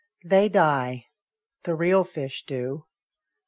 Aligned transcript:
"They 0.31 0.49
die 0.49 1.09
the 1.61 1.75
real 1.75 2.03
fish 2.03 2.43
do." 2.47 2.87